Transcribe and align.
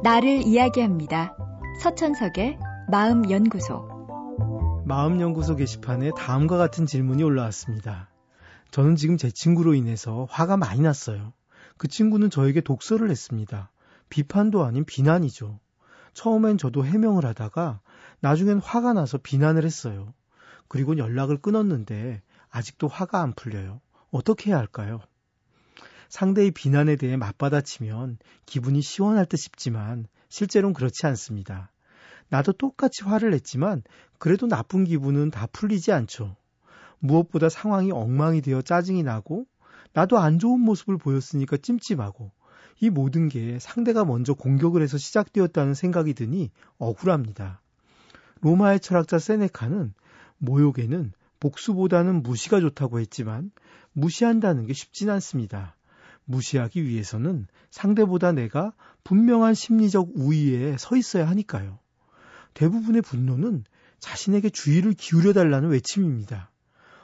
나를 0.00 0.46
이야기합니다. 0.46 1.36
서천석의 1.82 2.56
마음연구소. 2.88 4.84
마음연구소 4.86 5.56
게시판에 5.56 6.12
다음과 6.16 6.56
같은 6.56 6.86
질문이 6.86 7.24
올라왔습니다. 7.24 8.08
저는 8.70 8.94
지금 8.94 9.16
제 9.16 9.28
친구로 9.32 9.74
인해서 9.74 10.28
화가 10.30 10.56
많이 10.56 10.82
났어요. 10.82 11.32
그 11.78 11.88
친구는 11.88 12.30
저에게 12.30 12.60
독서를 12.60 13.10
했습니다. 13.10 13.72
비판도 14.08 14.64
아닌 14.64 14.84
비난이죠. 14.84 15.58
처음엔 16.14 16.58
저도 16.58 16.84
해명을 16.84 17.24
하다가 17.26 17.80
나중엔 18.20 18.60
화가 18.60 18.92
나서 18.92 19.18
비난을 19.18 19.64
했어요. 19.64 20.14
그리고 20.68 20.96
연락을 20.96 21.38
끊었는데 21.38 22.22
아직도 22.50 22.86
화가 22.86 23.20
안 23.20 23.32
풀려요. 23.32 23.80
어떻게 24.12 24.50
해야 24.50 24.58
할까요? 24.58 25.00
상대의 26.08 26.50
비난에 26.50 26.96
대해 26.96 27.16
맞받아치면 27.16 28.18
기분이 28.46 28.80
시원할 28.82 29.26
듯 29.26 29.36
싶지만 29.36 30.06
실제로는 30.28 30.74
그렇지 30.74 31.06
않습니다. 31.06 31.70
나도 32.28 32.52
똑같이 32.52 33.04
화를 33.04 33.30
냈지만 33.30 33.82
그래도 34.18 34.46
나쁜 34.46 34.84
기분은 34.84 35.30
다 35.30 35.46
풀리지 35.52 35.92
않죠. 35.92 36.36
무엇보다 36.98 37.48
상황이 37.48 37.90
엉망이 37.92 38.40
되어 38.40 38.62
짜증이 38.62 39.02
나고 39.02 39.46
나도 39.92 40.18
안 40.18 40.38
좋은 40.38 40.60
모습을 40.60 40.98
보였으니까 40.98 41.56
찜찜하고 41.56 42.32
이 42.80 42.90
모든 42.90 43.28
게 43.28 43.58
상대가 43.58 44.04
먼저 44.04 44.34
공격을 44.34 44.82
해서 44.82 44.98
시작되었다는 44.98 45.74
생각이 45.74 46.14
드니 46.14 46.50
억울합니다. 46.78 47.60
로마의 48.40 48.80
철학자 48.80 49.18
세네카는 49.18 49.94
모욕에는 50.38 51.12
복수보다는 51.40 52.22
무시가 52.22 52.60
좋다고 52.60 53.00
했지만 53.00 53.50
무시한다는 53.92 54.66
게 54.66 54.74
쉽진 54.74 55.10
않습니다. 55.10 55.76
무시하기 56.28 56.84
위해서는 56.84 57.46
상대보다 57.70 58.32
내가 58.32 58.72
분명한 59.02 59.54
심리적 59.54 60.10
우위에 60.14 60.76
서 60.78 60.96
있어야 60.96 61.26
하니까요. 61.28 61.78
대부분의 62.54 63.02
분노는 63.02 63.64
자신에게 63.98 64.50
주의를 64.50 64.92
기울여 64.92 65.32
달라는 65.32 65.70
외침입니다. 65.70 66.50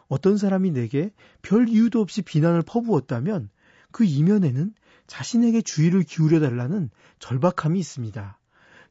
어떤 0.08 0.36
사람이 0.36 0.70
내게 0.72 1.10
별 1.42 1.68
이유도 1.68 2.00
없이 2.00 2.20
비난을 2.22 2.62
퍼부었다면 2.62 3.48
그 3.90 4.04
이면에는 4.04 4.74
자신에게 5.06 5.62
주의를 5.62 6.02
기울여 6.02 6.40
달라는 6.40 6.90
절박함이 7.18 7.78
있습니다. 7.78 8.38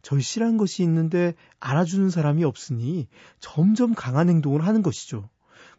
절실한 0.02 0.58
것이 0.58 0.84
있는데 0.84 1.36
알아주는 1.60 2.10
사람이 2.10 2.44
없으니 2.44 3.08
점점 3.40 3.94
강한 3.94 4.30
행동을 4.30 4.66
하는 4.66 4.82
것이죠. 4.82 5.30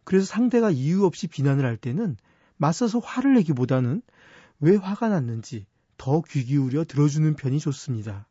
그래서 0.03 0.25
상대가 0.25 0.71
이유 0.71 1.05
없이 1.05 1.27
비난을 1.27 1.65
할 1.65 1.75
때는 1.77 2.15
맞서서 2.57 2.99
화를 2.99 3.33
내기보다는 3.35 4.01
왜 4.59 4.75
화가 4.75 5.09
났는지 5.09 5.65
더 5.97 6.21
귀 6.21 6.43
기울여 6.43 6.85
들어주는 6.85 7.35
편이 7.35 7.59
좋습니다. 7.59 8.27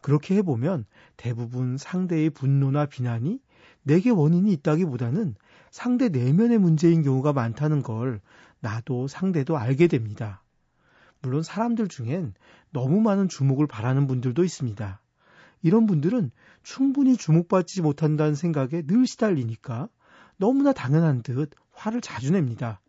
그렇게 0.00 0.36
해보면 0.36 0.84
대부분 1.16 1.76
상대의 1.76 2.30
분노나 2.30 2.86
비난이 2.86 3.40
내게 3.82 4.10
원인이 4.10 4.52
있다기보다는 4.52 5.34
상대 5.70 6.08
내면의 6.08 6.58
문제인 6.58 7.02
경우가 7.02 7.32
많다는 7.32 7.82
걸 7.82 8.20
나도 8.60 9.08
상대도 9.08 9.56
알게 9.56 9.86
됩니다. 9.88 10.42
물론 11.20 11.42
사람들 11.42 11.88
중엔 11.88 12.34
너무 12.70 13.00
많은 13.00 13.28
주목을 13.28 13.66
바라는 13.66 14.06
분들도 14.06 14.44
있습니다. 14.44 15.00
이런 15.62 15.86
분들은 15.86 16.30
충분히 16.62 17.16
주목받지 17.16 17.82
못한다는 17.82 18.34
생각에 18.34 18.82
늘 18.82 19.06
시달리니까 19.06 19.88
너무나 20.36 20.72
당연한 20.72 21.22
듯 21.22 21.50
화를 21.72 22.00
자주 22.00 22.30
냅니다. 22.30 22.80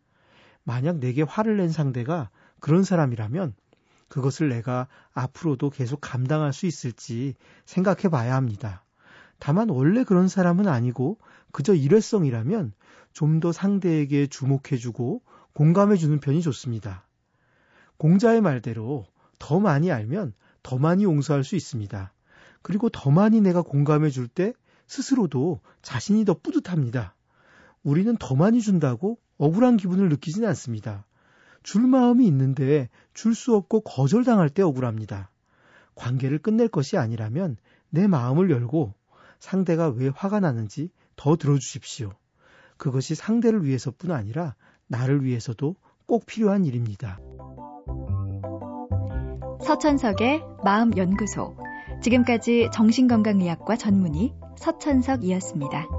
만약 0.63 0.99
내게 0.99 1.23
화를 1.23 1.57
낸 1.57 1.69
상대가 1.69 2.29
그런 2.59 2.83
사람이라면 2.83 3.53
그것을 4.07 4.49
내가 4.49 4.88
앞으로도 5.13 5.69
계속 5.69 6.02
감당할 6.02 6.53
수 6.53 6.65
있을지 6.65 7.35
생각해 7.65 8.09
봐야 8.09 8.35
합니다. 8.35 8.83
다만 9.38 9.69
원래 9.69 10.03
그런 10.03 10.27
사람은 10.27 10.67
아니고 10.67 11.17
그저 11.52 11.73
일회성이라면 11.73 12.73
좀 13.14 13.39
더 13.39 13.52
상대에게 13.52 14.27
주목해주고 14.27 15.23
공감해주는 15.53 16.20
편이 16.20 16.42
좋습니다. 16.42 17.08
공자의 17.97 18.42
말대로 18.42 19.05
더 19.39 19.59
많이 19.59 19.91
알면 19.91 20.33
더 20.64 20.77
많이 20.77 21.03
용서할 21.03 21.43
수 21.43 21.55
있습니다. 21.55 22.14
그리고 22.61 22.89
더 22.89 23.11
많이 23.11 23.41
내가 23.41 23.61
공감해 23.61 24.09
줄 24.09 24.27
때 24.27 24.53
스스로도 24.87 25.61
자신이 25.81 26.26
더 26.26 26.33
뿌듯합니다. 26.33 27.15
우리는 27.83 28.15
더 28.17 28.36
많이 28.36 28.61
준다고 28.61 29.20
억울한 29.37 29.77
기분을 29.77 30.09
느끼지는 30.09 30.47
않습니다. 30.49 31.05
줄 31.64 31.87
마음이 31.87 32.25
있는데 32.27 32.89
줄 33.14 33.36
수 33.36 33.55
없고 33.55 33.81
거절당할 33.81 34.49
때 34.49 34.61
억울합니다. 34.61 35.30
관계를 35.95 36.39
끝낼 36.39 36.67
것이 36.67 36.97
아니라면 36.97 37.58
내 37.89 38.08
마음을 38.08 38.49
열고 38.49 38.93
상대가 39.39 39.89
왜 39.89 40.09
화가 40.14 40.39
나는지 40.39 40.89
더 41.15 41.36
들어주십시오. 41.36 42.11
그것이 42.77 43.15
상대를 43.15 43.65
위해서뿐 43.65 44.11
아니라 44.11 44.55
나를 44.87 45.23
위해서도 45.23 45.75
꼭 46.05 46.25
필요한 46.25 46.65
일입니다. 46.65 47.20
서천석의 49.61 50.41
마음연구소. 50.64 51.58
지금까지 52.02 52.70
정신건강의학과 52.73 53.76
전문의 53.76 54.33
서천석이었습니다. 54.58 55.98